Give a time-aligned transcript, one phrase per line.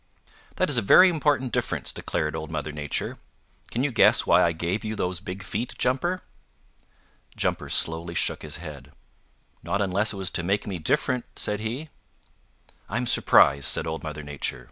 [0.55, 3.17] "That is a very important difference," declared Old Mother Nature.
[3.69, 6.23] "Can you guess why I gave you those big feet, Jumper?"
[7.35, 8.93] Jumper slowly shook his head.
[9.61, 11.89] "Not unless it was to make me different," said he.
[12.89, 14.59] "I'm surprised," said Old Mother Nature.